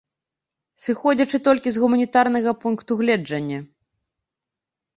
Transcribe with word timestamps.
Сыходзячы 0.85 1.37
толькі 1.49 1.69
з 1.75 1.85
гуманітарнага 1.85 2.51
пункту 2.65 2.99
гледжання. 3.05 3.63